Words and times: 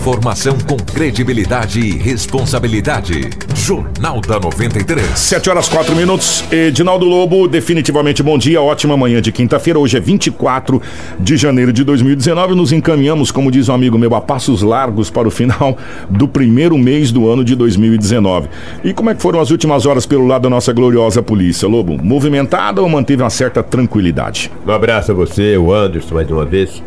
Informação 0.00 0.56
com 0.66 0.78
credibilidade 0.78 1.78
e 1.78 1.90
responsabilidade. 1.98 3.28
Jornal 3.54 4.22
da 4.22 4.40
93. 4.40 5.06
7 5.06 5.50
horas 5.50 5.68
4 5.68 5.94
minutos. 5.94 6.42
Edinaldo 6.50 7.04
Lobo, 7.04 7.46
definitivamente 7.46 8.22
bom 8.22 8.38
dia, 8.38 8.62
ótima 8.62 8.96
manhã 8.96 9.20
de 9.20 9.30
quinta-feira. 9.30 9.78
Hoje 9.78 9.98
é 9.98 10.00
24 10.00 10.80
de 11.18 11.36
janeiro 11.36 11.70
de 11.70 11.84
2019. 11.84 12.54
Nos 12.54 12.72
encaminhamos, 12.72 13.30
como 13.30 13.50
diz 13.50 13.68
um 13.68 13.74
amigo 13.74 13.98
meu, 13.98 14.14
a 14.14 14.22
passos 14.22 14.62
largos 14.62 15.10
para 15.10 15.28
o 15.28 15.30
final 15.30 15.76
do 16.08 16.26
primeiro 16.26 16.78
mês 16.78 17.12
do 17.12 17.28
ano 17.28 17.44
de 17.44 17.54
2019. 17.54 18.48
E 18.82 18.94
como 18.94 19.10
é 19.10 19.14
que 19.14 19.20
foram 19.20 19.38
as 19.38 19.50
últimas 19.50 19.84
horas 19.84 20.06
pelo 20.06 20.26
lado 20.26 20.44
da 20.44 20.48
nossa 20.48 20.72
gloriosa 20.72 21.22
polícia, 21.22 21.68
Lobo? 21.68 22.02
Movimentada 22.02 22.80
ou 22.80 22.88
manteve 22.88 23.22
uma 23.22 23.28
certa 23.28 23.62
tranquilidade? 23.62 24.50
Um 24.66 24.72
abraço 24.72 25.12
a 25.12 25.14
você, 25.14 25.58
o 25.58 25.70
Anderson, 25.70 26.14
mais 26.14 26.30
uma 26.30 26.46
vez. 26.46 26.82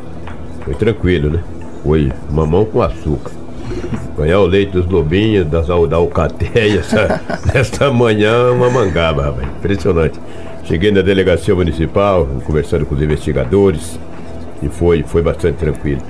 Foi 0.66 0.74
tranquilo, 0.74 1.30
né? 1.30 1.44
Foi 1.84 2.12
mamão 2.32 2.66
com 2.66 2.82
açúcar. 2.82 3.32
Ganhar 4.18 4.40
o 4.40 4.46
leite 4.46 4.72
dos 4.72 4.86
lobinhos, 4.88 5.46
das, 5.48 5.68
da 5.68 5.96
alcateia, 5.96 6.80
essa, 6.80 7.22
esta 7.54 7.92
manhã 7.92 8.52
uma 8.52 8.70
mangaba, 8.70 9.24
rapaz. 9.24 9.48
Impressionante. 9.58 10.20
Cheguei 10.64 10.92
na 10.92 11.02
delegacia 11.02 11.54
municipal, 11.54 12.26
conversando 12.46 12.86
com 12.86 12.96
os 12.96 13.02
investigadores, 13.02 14.00
e 14.62 14.70
foi, 14.70 15.04
foi 15.04 15.22
bastante 15.22 15.58
tranquilo. 15.58 16.02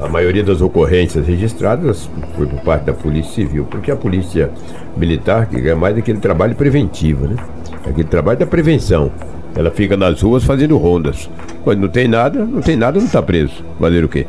A 0.00 0.08
maioria 0.08 0.42
das 0.42 0.60
ocorrências 0.60 1.26
registradas 1.26 2.08
foi 2.36 2.46
por 2.46 2.60
parte 2.60 2.84
da 2.86 2.92
Polícia 2.92 3.32
Civil, 3.32 3.64
porque 3.66 3.90
a 3.90 3.96
Polícia 3.96 4.50
Militar 4.96 5.46
que 5.46 5.68
é 5.68 5.74
mais 5.74 5.96
aquele 5.96 6.18
trabalho 6.18 6.54
preventivo, 6.54 7.26
né? 7.26 7.36
Aquele 7.84 8.08
trabalho 8.08 8.38
da 8.38 8.46
prevenção. 8.46 9.12
Ela 9.54 9.70
fica 9.70 9.96
nas 9.96 10.20
ruas 10.22 10.42
fazendo 10.42 10.76
rondas. 10.76 11.30
Quando 11.62 11.80
não 11.80 11.88
tem 11.88 12.08
nada, 12.08 12.44
não 12.44 12.60
tem 12.60 12.76
nada, 12.76 12.98
não 12.98 13.06
está 13.06 13.22
preso. 13.22 13.62
Fazer 13.78 14.04
o 14.04 14.08
quê? 14.08 14.26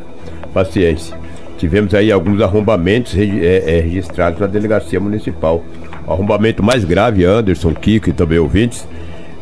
Paciência. 0.54 1.16
Tivemos 1.58 1.92
aí 1.94 2.10
alguns 2.10 2.40
arrombamentos 2.40 3.16
é, 3.16 3.78
é, 3.78 3.80
registrados 3.80 4.40
na 4.40 4.46
delegacia 4.46 5.00
municipal. 5.00 5.62
O 6.06 6.12
arrombamento 6.12 6.62
mais 6.62 6.84
grave, 6.84 7.24
Anderson, 7.24 7.74
Kiko 7.74 8.10
e 8.10 8.12
também 8.12 8.38
ouvintes, 8.38 8.86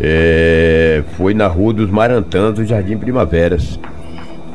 é, 0.00 1.02
foi 1.16 1.34
na 1.34 1.46
rua 1.46 1.72
dos 1.72 1.90
Marantãs, 1.90 2.54
do 2.54 2.64
Jardim 2.64 2.96
Primaveras. 2.96 3.78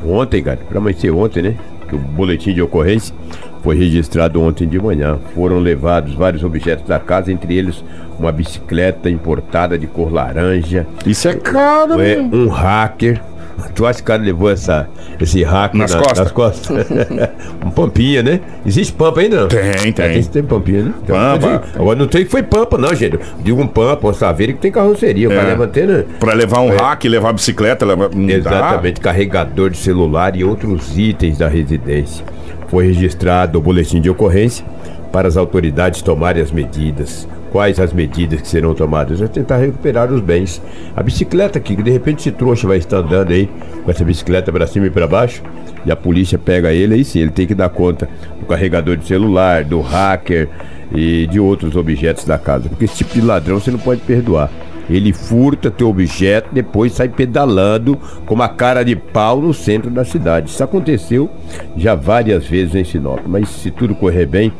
Ontem, 0.04 0.42
cara, 0.42 0.58
para 0.68 0.78
amanhecer 0.78 1.10
ontem, 1.10 1.42
né? 1.42 1.54
Que 1.88 1.94
o 1.94 1.98
boletim 1.98 2.52
de 2.52 2.60
ocorrência 2.60 3.14
foi 3.62 3.76
registrado 3.76 4.40
ontem 4.40 4.66
de 4.66 4.78
manhã. 4.78 5.18
Foram 5.34 5.58
levados 5.58 6.14
vários 6.14 6.44
objetos 6.44 6.86
da 6.86 6.98
casa, 6.98 7.32
entre 7.32 7.56
eles 7.56 7.82
uma 8.18 8.32
bicicleta 8.32 9.08
importada 9.08 9.78
de 9.78 9.86
cor 9.86 10.12
laranja. 10.12 10.86
Isso 11.06 11.28
é 11.28 11.34
caro, 11.34 12.00
é, 12.00 12.18
Um 12.18 12.48
hacker. 12.48 13.20
Tu 13.74 13.86
acha 13.86 13.98
que 13.98 14.02
o 14.02 14.06
cara 14.06 14.22
levou 14.22 14.50
essa, 14.50 14.88
esse 15.20 15.42
hack 15.42 15.74
nas, 15.74 15.94
na, 15.94 16.00
costas? 16.00 16.18
Nas 16.18 16.32
costas. 16.32 16.86
um 17.64 17.70
pampinha, 17.70 18.22
né? 18.22 18.40
Existe 18.64 18.92
pampa 18.92 19.20
ainda 19.20 19.42
não? 19.42 19.48
Tem, 19.48 19.92
tem. 19.92 20.18
É, 20.18 20.22
tem 20.22 20.42
pampinha, 20.42 20.82
né? 20.84 20.94
Então, 21.02 21.16
pampa. 21.16 21.62
Agora 21.74 21.98
não 21.98 22.06
tem 22.06 22.24
que 22.24 22.30
foi 22.30 22.42
pampa, 22.42 22.78
não, 22.78 22.94
gente. 22.94 23.18
Digo 23.40 23.60
um 23.60 23.66
pampa, 23.66 24.08
um 24.08 24.14
saveiro 24.14 24.54
que 24.54 24.60
tem 24.60 24.72
carroceria. 24.72 25.28
É. 25.28 25.36
cara 25.36 25.48
leva 25.48 25.66
né? 25.66 26.04
Pra 26.18 26.32
levar 26.34 26.60
um 26.60 26.72
é. 26.72 26.76
hack, 26.76 27.04
levar 27.04 27.32
bicicleta, 27.32 27.84
levar. 27.84 28.10
Exatamente, 28.12 28.96
dá. 28.96 29.02
carregador 29.02 29.70
de 29.70 29.78
celular 29.78 30.36
e 30.36 30.44
outros 30.44 30.96
itens 30.98 31.38
da 31.38 31.48
residência. 31.48 32.24
Foi 32.68 32.86
registrado 32.86 33.58
o 33.58 33.62
boletim 33.62 34.00
de 34.00 34.10
ocorrência 34.10 34.64
para 35.12 35.26
as 35.26 35.36
autoridades 35.36 36.02
tomarem 36.02 36.42
as 36.42 36.50
medidas. 36.50 37.26
Quais 37.50 37.80
as 37.80 37.92
medidas 37.92 38.40
que 38.40 38.48
serão 38.48 38.74
tomadas? 38.74 39.22
É 39.22 39.26
tentar 39.26 39.56
recuperar 39.56 40.12
os 40.12 40.20
bens. 40.20 40.60
A 40.94 41.02
bicicleta 41.02 41.58
que 41.58 41.74
de 41.74 41.90
repente 41.90 42.20
esse 42.20 42.32
trouxa 42.32 42.66
vai 42.68 42.76
estar 42.76 42.98
andando 42.98 43.32
aí 43.32 43.48
com 43.84 43.90
essa 43.90 44.04
bicicleta 44.04 44.52
para 44.52 44.66
cima 44.66 44.86
e 44.86 44.90
para 44.90 45.06
baixo, 45.06 45.42
e 45.84 45.90
a 45.90 45.96
polícia 45.96 46.38
pega 46.38 46.72
ele, 46.72 46.94
aí 46.94 47.04
sim, 47.04 47.20
ele 47.20 47.30
tem 47.30 47.46
que 47.46 47.54
dar 47.54 47.68
conta 47.70 48.08
do 48.38 48.46
carregador 48.46 48.96
de 48.96 49.06
celular, 49.06 49.64
do 49.64 49.80
hacker 49.80 50.48
e 50.94 51.26
de 51.26 51.40
outros 51.40 51.76
objetos 51.76 52.24
da 52.24 52.38
casa. 52.38 52.68
Porque 52.68 52.84
esse 52.84 52.96
tipo 52.96 53.14
de 53.14 53.20
ladrão 53.20 53.58
você 53.58 53.70
não 53.70 53.78
pode 53.78 54.00
perdoar. 54.02 54.50
Ele 54.90 55.12
furta 55.12 55.70
teu 55.70 55.88
objeto, 55.88 56.48
depois 56.50 56.92
sai 56.92 57.08
pedalando 57.10 57.96
com 58.24 58.34
uma 58.34 58.48
cara 58.48 58.82
de 58.82 58.96
pau 58.96 59.40
no 59.40 59.52
centro 59.52 59.90
da 59.90 60.04
cidade. 60.04 60.48
Isso 60.48 60.64
aconteceu 60.64 61.28
já 61.76 61.94
várias 61.94 62.46
vezes 62.46 62.74
em 62.74 62.84
Sinop, 62.84 63.20
mas 63.26 63.48
se 63.50 63.70
tudo 63.70 63.94
correr 63.94 64.24
bem, 64.24 64.50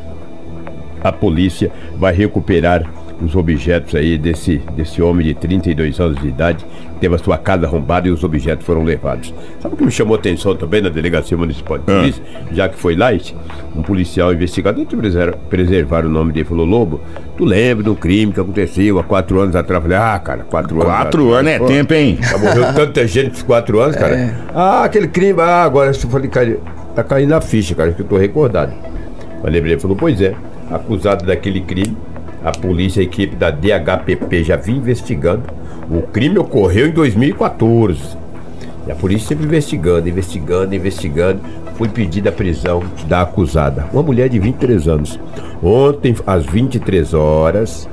a 1.03 1.11
polícia 1.11 1.71
vai 1.97 2.13
recuperar 2.13 2.89
os 3.21 3.35
objetos 3.35 3.95
aí 3.95 4.17
desse, 4.17 4.57
desse 4.75 5.01
homem 5.01 5.27
de 5.27 5.33
32 5.33 5.99
anos 5.99 6.21
de 6.21 6.27
idade 6.27 6.65
que 6.93 6.99
teve 6.99 7.15
a 7.15 7.17
sua 7.17 7.37
casa 7.37 7.65
arrombada 7.65 8.07
e 8.07 8.11
os 8.11 8.23
objetos 8.23 8.65
foram 8.65 8.83
levados. 8.83 9.33
Sabe 9.61 9.75
o 9.75 9.77
que 9.77 9.83
me 9.83 9.91
chamou 9.91 10.15
a 10.15 10.19
atenção 10.19 10.55
também 10.55 10.81
na 10.81 10.89
Delegacia 10.89 11.35
Municipal 11.35 11.77
de 11.77 11.83
ah. 11.87 11.99
Polícia? 11.99 12.23
Já 12.51 12.69
que 12.69 12.77
foi 12.77 12.95
lá, 12.95 13.09
um 13.75 13.81
policial 13.81 14.33
investigador, 14.33 14.85
de 14.85 14.95
preservar, 15.49 16.05
o 16.05 16.09
nome 16.09 16.31
dele, 16.31 16.45
falou: 16.45 16.65
Lobo, 16.65 17.01
tu 17.37 17.43
lembra 17.43 17.83
do 17.83 17.95
crime 17.95 18.31
que 18.31 18.39
aconteceu 18.39 18.99
há 18.99 19.03
quatro 19.03 19.39
anos 19.39 19.55
atrás? 19.55 19.83
Eu 19.83 19.89
falei: 19.89 19.97
Ah, 19.97 20.19
cara, 20.19 20.43
quatro 20.43 20.75
anos. 20.75 20.85
Quatro 20.85 21.33
anos 21.33 21.51
é 21.51 21.59
tempo, 21.59 21.93
hein? 21.93 22.17
Já 22.21 22.37
morreu 22.37 22.73
tanta 22.73 23.07
gente 23.07 23.29
nesses 23.29 23.43
quatro 23.43 23.79
anos, 23.79 23.95
cara. 23.95 24.15
É. 24.15 24.35
Ah, 24.53 24.83
aquele 24.83 25.07
crime, 25.07 25.39
ah, 25.41 25.63
agora 25.63 25.91
eu 25.91 26.09
falei, 26.09 26.29
cara, 26.29 26.57
tá 26.95 27.03
caindo 27.03 27.29
na 27.29 27.41
ficha, 27.41 27.75
cara, 27.75 27.91
que 27.91 28.01
eu 28.01 28.05
tô 28.05 28.17
recordado. 28.17 28.73
Mas 29.43 29.51
lembrei, 29.51 29.77
falou: 29.77 29.97
Pois 29.97 30.21
é 30.21 30.35
acusado 30.69 31.25
daquele 31.25 31.61
crime. 31.61 31.97
A 32.43 32.51
polícia, 32.51 33.01
a 33.01 33.03
equipe 33.03 33.35
da 33.35 33.51
DHPP 33.51 34.43
já 34.43 34.55
vinha 34.55 34.77
investigando. 34.77 35.43
O 35.89 36.01
crime 36.03 36.37
ocorreu 36.37 36.87
em 36.87 36.91
2014. 36.91 38.17
E 38.87 38.91
a 38.91 38.95
polícia 38.95 39.27
sempre 39.27 39.45
investigando, 39.45 40.07
investigando, 40.07 40.73
investigando. 40.73 41.41
Foi 41.75 41.87
pedida 41.87 42.29
a 42.29 42.33
prisão 42.33 42.83
da 43.07 43.21
acusada, 43.21 43.87
uma 43.93 44.03
mulher 44.03 44.27
de 44.27 44.37
23 44.37 44.87
anos. 44.87 45.19
Ontem, 45.63 46.13
às 46.27 46.45
23 46.45 47.13
horas, 47.13 47.87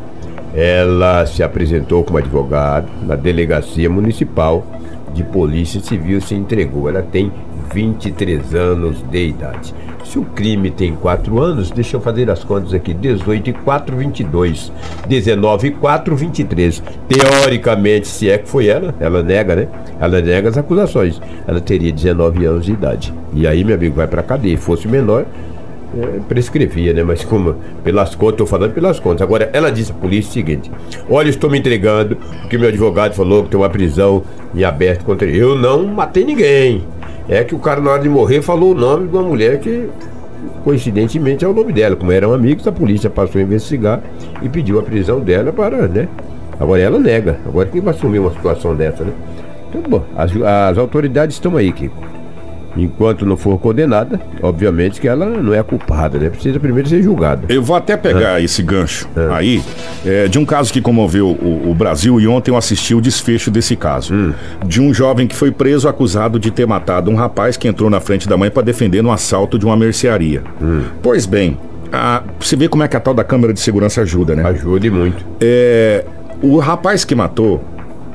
ela 0.54 1.24
se 1.26 1.42
apresentou 1.42 2.02
como 2.02 2.18
advogado 2.18 2.88
na 3.06 3.14
delegacia 3.14 3.88
municipal 3.88 4.66
de 5.14 5.22
polícia 5.24 5.80
civil 5.80 6.20
se 6.20 6.34
entregou. 6.34 6.88
Ela 6.88 7.02
tem 7.02 7.32
23 7.72 8.54
anos 8.54 9.02
de 9.10 9.28
idade. 9.28 9.74
Se 10.04 10.18
o 10.18 10.22
crime 10.22 10.70
tem 10.70 10.94
4 10.94 11.40
anos, 11.40 11.70
deixa 11.70 11.96
eu 11.96 12.00
fazer 12.00 12.30
as 12.30 12.44
contas 12.44 12.72
aqui: 12.72 12.94
18 12.94 13.50
e 13.50 13.52
4, 13.52 13.96
22. 13.96 14.72
19 15.08 15.68
e 15.68 15.70
4, 15.72 16.16
23. 16.16 16.82
Teoricamente, 17.08 18.06
se 18.06 18.30
é 18.30 18.38
que 18.38 18.48
foi 18.48 18.68
ela, 18.68 18.94
ela 19.00 19.22
nega, 19.22 19.56
né? 19.56 19.68
Ela 20.00 20.20
nega 20.20 20.48
as 20.48 20.56
acusações. 20.56 21.20
Ela 21.46 21.60
teria 21.60 21.92
19 21.92 22.44
anos 22.44 22.66
de 22.66 22.72
idade. 22.72 23.12
E 23.32 23.46
aí, 23.46 23.64
meu 23.64 23.74
amigo, 23.74 23.96
vai 23.96 24.06
pra 24.06 24.22
cadeia. 24.22 24.56
Fosse 24.56 24.86
menor, 24.86 25.26
é, 25.96 26.20
prescrevia, 26.28 26.92
né? 26.92 27.02
Mas 27.02 27.24
como, 27.24 27.56
pelas 27.82 28.14
contas, 28.14 28.34
estou 28.34 28.46
falando 28.46 28.74
pelas 28.74 29.00
contas. 29.00 29.22
Agora, 29.22 29.50
ela 29.52 29.70
disse 29.70 29.92
à 29.92 29.94
polícia 29.94 30.30
o 30.30 30.34
seguinte: 30.34 30.70
Olha, 31.08 31.28
estou 31.28 31.50
me 31.50 31.58
entregando, 31.58 32.16
porque 32.40 32.58
meu 32.58 32.68
advogado 32.68 33.14
falou 33.14 33.44
que 33.44 33.50
tem 33.50 33.58
uma 33.58 33.70
prisão 33.70 34.22
em 34.54 34.62
aberto 34.62 35.04
contra 35.04 35.26
ele. 35.26 35.38
Eu 35.38 35.56
não 35.56 35.84
matei 35.86 36.24
ninguém. 36.24 36.84
É 37.28 37.42
que 37.42 37.54
o 37.54 37.58
cara, 37.58 37.80
na 37.80 37.90
hora 37.90 38.02
de 38.02 38.08
morrer, 38.08 38.40
falou 38.40 38.72
o 38.72 38.74
nome 38.74 39.08
de 39.08 39.16
uma 39.16 39.22
mulher 39.22 39.58
que, 39.58 39.88
coincidentemente, 40.62 41.44
é 41.44 41.48
o 41.48 41.52
nome 41.52 41.72
dela. 41.72 41.96
Como 41.96 42.12
eram 42.12 42.32
amigos, 42.32 42.66
a 42.66 42.72
polícia 42.72 43.10
passou 43.10 43.40
a 43.40 43.44
investigar 43.44 44.00
e 44.42 44.48
pediu 44.48 44.78
a 44.78 44.82
prisão 44.82 45.20
dela 45.20 45.52
para, 45.52 45.88
né? 45.88 46.08
Agora 46.58 46.80
ela 46.80 46.98
nega. 46.98 47.38
Agora 47.44 47.68
quem 47.68 47.80
vai 47.80 47.94
assumir 47.94 48.18
uma 48.20 48.30
situação 48.30 48.74
dessa, 48.74 49.04
né? 49.04 49.12
Então, 49.68 49.82
bom, 49.82 50.04
as, 50.16 50.30
as 50.70 50.78
autoridades 50.78 51.36
estão 51.36 51.56
aí, 51.56 51.72
Kiko. 51.72 52.15
Enquanto 52.76 53.24
não 53.24 53.36
for 53.36 53.58
condenada, 53.58 54.20
obviamente 54.42 55.00
que 55.00 55.08
ela 55.08 55.26
não 55.26 55.54
é 55.54 55.62
culpada, 55.62 56.18
né? 56.18 56.28
Precisa 56.28 56.60
primeiro 56.60 56.88
ser 56.88 57.02
julgada. 57.02 57.44
Eu 57.48 57.62
vou 57.62 57.76
até 57.76 57.96
pegar 57.96 58.34
ah. 58.34 58.40
esse 58.40 58.62
gancho 58.62 59.08
ah. 59.16 59.36
aí 59.36 59.62
é, 60.04 60.28
de 60.28 60.38
um 60.38 60.44
caso 60.44 60.72
que 60.72 60.80
comoveu 60.80 61.28
o, 61.28 61.70
o, 61.70 61.74
Brasil 61.74 62.20
e 62.20 62.26
ontem 62.26 62.50
eu 62.50 62.56
assisti 62.56 62.94
o 62.94 63.00
desfecho 63.00 63.50
desse 63.50 63.76
caso. 63.76 64.14
Hum. 64.14 64.32
De 64.64 64.80
um 64.80 64.92
jovem 64.92 65.26
que 65.26 65.34
foi 65.34 65.50
preso 65.50 65.88
acusado 65.88 66.38
de 66.38 66.50
ter 66.50 66.66
matado 66.66 67.10
um 67.10 67.14
rapaz 67.14 67.56
que 67.56 67.66
entrou 67.68 67.88
na 67.88 68.00
frente 68.00 68.28
da 68.28 68.36
mãe 68.36 68.50
para 68.50 68.62
defender 68.62 69.04
um 69.04 69.12
assalto 69.12 69.58
de 69.58 69.64
uma 69.64 69.76
mercearia. 69.76 70.42
Hum. 70.60 70.82
Pois 71.02 71.26
bem, 71.26 71.56
a, 71.92 72.22
você 72.38 72.56
vê 72.56 72.68
como 72.68 72.82
é 72.82 72.88
que 72.88 72.96
a 72.96 73.00
tal 73.00 73.14
da 73.14 73.24
câmera 73.24 73.52
de 73.52 73.60
segurança 73.60 74.02
ajuda, 74.02 74.34
né? 74.34 74.44
Ajuda 74.44 74.90
muito. 74.90 75.24
É, 75.40 76.04
o 76.42 76.58
rapaz 76.58 77.04
que 77.04 77.14
matou 77.14 77.62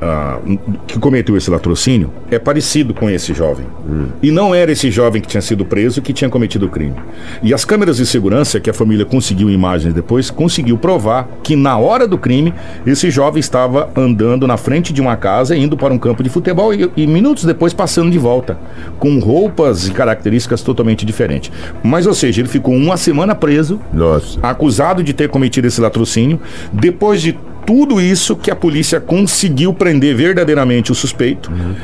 uh, 0.02 0.58
que 0.86 0.98
cometeu 0.98 1.36
esse 1.36 1.50
latrocínio 1.50 2.12
é 2.30 2.38
parecido 2.38 2.92
com 2.92 3.08
esse 3.08 3.32
jovem. 3.32 3.66
Hum. 3.88 4.08
E 4.22 4.30
não 4.30 4.54
era 4.54 4.72
esse 4.72 4.90
jovem 4.90 5.22
que 5.22 5.28
tinha 5.28 5.40
sido 5.40 5.64
preso 5.64 6.02
que 6.02 6.12
tinha 6.12 6.28
cometido 6.28 6.66
o 6.66 6.68
crime. 6.68 6.94
E 7.42 7.54
as 7.54 7.64
câmeras 7.64 7.96
de 7.96 8.06
segurança, 8.06 8.58
que 8.58 8.68
a 8.68 8.74
família 8.74 9.04
conseguiu 9.04 9.48
imagens 9.48 9.94
depois, 9.94 10.30
conseguiu 10.30 10.76
provar 10.76 11.28
que 11.42 11.54
na 11.54 11.78
hora 11.78 12.06
do 12.06 12.18
crime, 12.18 12.52
esse 12.84 13.10
jovem 13.10 13.40
estava 13.40 13.90
andando 13.96 14.46
na 14.46 14.56
frente 14.56 14.92
de 14.92 15.00
uma 15.00 15.16
casa, 15.16 15.56
indo 15.56 15.76
para 15.76 15.94
um 15.94 15.98
campo 15.98 16.22
de 16.22 16.28
futebol 16.28 16.74
e, 16.74 16.90
e 16.96 17.06
minutos 17.06 17.44
depois 17.44 17.72
passando 17.72 18.10
de 18.10 18.18
volta, 18.18 18.58
com 18.98 19.18
roupas 19.18 19.86
e 19.86 19.92
características 19.92 20.62
totalmente 20.62 21.06
diferentes. 21.06 21.52
Mas, 21.82 22.06
ou 22.06 22.14
seja, 22.14 22.40
ele 22.40 22.48
ficou 22.48 22.74
uma 22.74 22.96
semana 22.96 23.34
preso, 23.34 23.80
Nossa. 23.92 24.38
acusado 24.42 25.02
de 25.02 25.12
ter 25.12 25.28
cometido 25.28 25.66
esse 25.66 25.80
latrocínio, 25.80 26.40
depois 26.72 27.20
de 27.20 27.38
tudo 27.66 28.00
isso 28.00 28.36
que 28.36 28.50
a 28.50 28.56
polícia 28.56 29.00
conseguiu 29.00 29.72
prender 29.72 30.14
verdadeiramente 30.14 30.92
o 30.92 30.94
suspeito, 30.94 31.50
uhum. 31.50 31.74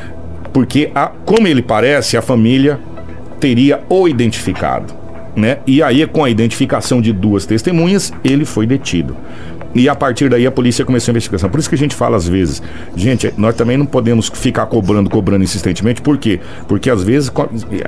porque, 0.53 0.91
a, 0.93 1.07
como 1.07 1.47
ele 1.47 1.61
parece, 1.61 2.17
a 2.17 2.21
família 2.21 2.79
teria 3.39 3.81
o 3.89 4.07
identificado. 4.07 4.93
né? 5.35 5.59
E 5.65 5.81
aí, 5.81 6.05
com 6.05 6.23
a 6.23 6.29
identificação 6.29 7.01
de 7.01 7.13
duas 7.13 7.45
testemunhas, 7.45 8.11
ele 8.23 8.45
foi 8.45 8.65
detido. 8.65 9.15
E 9.73 9.87
a 9.87 9.95
partir 9.95 10.29
daí 10.29 10.47
a 10.47 10.51
polícia 10.51 10.83
começou 10.83 11.11
a 11.11 11.13
investigação. 11.13 11.49
Por 11.49 11.59
isso 11.59 11.69
que 11.69 11.75
a 11.75 11.77
gente 11.77 11.95
fala 11.95 12.17
às 12.17 12.27
vezes, 12.27 12.61
gente, 12.95 13.33
nós 13.37 13.55
também 13.55 13.77
não 13.77 13.85
podemos 13.85 14.29
ficar 14.33 14.65
cobrando, 14.65 15.09
cobrando 15.09 15.43
insistentemente. 15.43 16.01
Por 16.01 16.17
quê? 16.17 16.39
Porque 16.67 16.89
às 16.89 17.03
vezes 17.03 17.31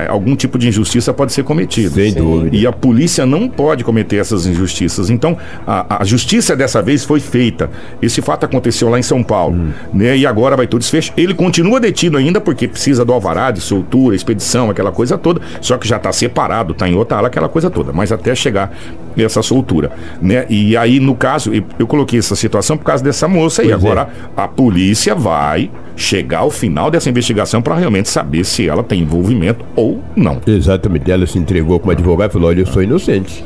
algum 0.09 0.35
tipo 0.35 0.57
de 0.57 0.67
injustiça 0.67 1.13
pode 1.13 1.33
ser 1.33 1.43
cometido. 1.43 1.95
Sem 1.95 2.13
dúvida. 2.13 2.55
E 2.55 2.67
a 2.67 2.71
polícia 2.71 3.25
não 3.25 3.47
pode 3.47 3.83
cometer 3.83 4.17
essas 4.17 4.45
injustiças. 4.45 5.09
Então, 5.09 5.37
a, 5.65 6.01
a 6.01 6.05
justiça 6.05 6.55
dessa 6.55 6.81
vez 6.81 7.03
foi 7.03 7.19
feita. 7.19 7.69
Esse 8.01 8.21
fato 8.21 8.45
aconteceu 8.45 8.89
lá 8.89 8.99
em 8.99 9.03
São 9.03 9.23
Paulo. 9.23 9.55
Hum. 9.55 9.71
Né? 9.93 10.17
E 10.17 10.25
agora 10.25 10.55
vai 10.55 10.67
tudo 10.67 10.81
desfecho. 10.81 11.11
Ele 11.17 11.33
continua 11.33 11.79
detido 11.79 12.17
ainda 12.17 12.39
porque 12.39 12.67
precisa 12.67 13.03
do 13.03 13.13
alvará 13.13 13.51
de 13.51 13.61
soltura, 13.61 14.15
expedição, 14.15 14.69
aquela 14.69 14.91
coisa 14.91 15.17
toda. 15.17 15.41
Só 15.61 15.77
que 15.77 15.87
já 15.87 15.97
está 15.97 16.11
separado, 16.11 16.73
está 16.73 16.87
em 16.87 16.95
outra 16.95 17.17
ala, 17.17 17.27
aquela 17.27 17.49
coisa 17.49 17.69
toda. 17.69 17.91
Mas 17.91 18.11
até 18.11 18.35
chegar 18.35 18.71
essa 19.17 19.41
soltura. 19.41 19.91
Né? 20.21 20.45
E 20.49 20.77
aí, 20.77 20.99
no 20.99 21.15
caso, 21.15 21.51
eu 21.79 21.87
coloquei 21.87 22.19
essa 22.19 22.35
situação 22.35 22.77
por 22.77 22.83
causa 22.83 23.03
dessa 23.03 23.27
moça 23.27 23.63
e 23.63 23.71
agora 23.71 24.09
é. 24.37 24.41
a 24.41 24.47
polícia 24.47 25.15
vai 25.15 25.69
chegar 25.95 26.39
ao 26.39 26.51
final 26.51 26.89
dessa 26.89 27.09
investigação 27.09 27.61
para 27.61 27.75
realmente 27.75 28.09
saber 28.09 28.43
se 28.43 28.67
ela 28.67 28.83
tem 28.83 29.01
envolvimento 29.01 29.65
ou 29.75 30.01
não. 30.15 30.41
Exatamente. 30.45 31.11
Ela 31.11 31.25
se 31.25 31.37
entregou 31.37 31.79
como 31.79 31.91
advogado 31.91 32.29
e 32.29 32.33
falou: 32.33 32.49
Olha, 32.49 32.61
eu 32.61 32.65
sou 32.65 32.81
inocente. 32.83 33.43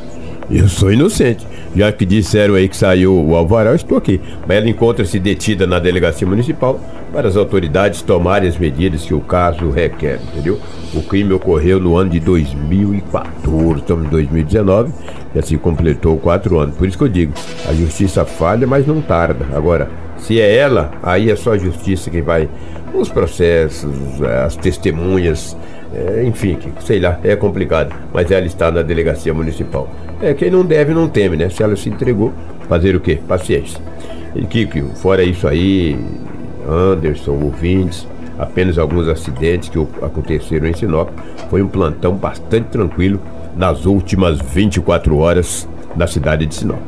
Eu 0.50 0.68
sou 0.68 0.92
inocente. 0.92 1.46
Já 1.74 1.90
que 1.92 2.06
disseram 2.06 2.54
aí 2.54 2.68
que 2.68 2.76
saiu 2.76 3.14
o 3.14 3.34
alvará, 3.34 3.70
eu 3.70 3.76
estou 3.76 3.98
aqui. 3.98 4.20
Mas 4.46 4.56
ela 4.58 4.68
encontra-se 4.68 5.18
detida 5.18 5.66
na 5.66 5.78
delegacia 5.78 6.26
municipal 6.26 6.80
para 7.12 7.28
as 7.28 7.36
autoridades 7.36 8.02
tomarem 8.02 8.48
as 8.48 8.56
medidas 8.56 9.04
que 9.04 9.14
o 9.14 9.20
caso 9.20 9.70
requer, 9.70 10.20
entendeu? 10.22 10.60
O 10.94 11.02
crime 11.02 11.32
ocorreu 11.32 11.80
no 11.80 11.96
ano 11.96 12.10
de 12.10 12.20
2014, 12.20 13.80
estamos 13.80 14.06
em 14.06 14.08
2019, 14.10 14.92
e 15.34 15.38
assim 15.38 15.56
completou 15.56 16.16
quatro 16.18 16.58
anos. 16.58 16.76
Por 16.76 16.86
isso 16.86 16.96
que 16.96 17.04
eu 17.04 17.08
digo, 17.08 17.32
a 17.68 17.72
justiça 17.72 18.24
falha, 18.24 18.66
mas 18.66 18.86
não 18.86 19.00
tarda. 19.00 19.46
Agora, 19.54 19.88
se 20.18 20.40
é 20.40 20.56
ela, 20.56 20.90
aí 21.02 21.30
é 21.30 21.36
só 21.36 21.52
a 21.52 21.58
justiça 21.58 22.10
quem 22.10 22.22
vai. 22.22 22.48
Os 22.94 23.08
processos, 23.08 24.22
as 24.44 24.56
testemunhas, 24.56 25.56
é, 25.92 26.24
enfim, 26.24 26.56
que, 26.56 26.70
sei 26.84 27.00
lá, 27.00 27.18
é 27.22 27.36
complicado. 27.36 27.94
Mas 28.12 28.30
ela 28.30 28.46
está 28.46 28.70
na 28.70 28.82
delegacia 28.82 29.32
municipal. 29.32 29.88
É, 30.20 30.34
quem 30.34 30.50
não 30.50 30.64
deve 30.64 30.94
não 30.94 31.08
teme, 31.08 31.36
né? 31.36 31.48
Se 31.48 31.62
ela 31.62 31.76
se 31.76 31.88
entregou, 31.88 32.32
fazer 32.68 32.96
o 32.96 33.00
quê? 33.00 33.18
Paciência. 33.26 33.80
E 34.34 34.44
Kiko, 34.44 34.94
fora 34.96 35.22
isso 35.22 35.46
aí, 35.46 35.98
Anderson, 36.68 37.32
ouvintes, 37.32 38.06
apenas 38.38 38.78
alguns 38.78 39.08
acidentes 39.08 39.68
que 39.68 39.78
aconteceram 40.02 40.66
em 40.66 40.74
Sinop. 40.74 41.08
Foi 41.48 41.62
um 41.62 41.68
plantão 41.68 42.14
bastante 42.14 42.68
tranquilo 42.68 43.20
nas 43.56 43.86
últimas 43.86 44.38
24 44.40 45.16
horas 45.16 45.68
na 45.94 46.06
cidade 46.06 46.46
de 46.46 46.54
Sinop. 46.54 46.80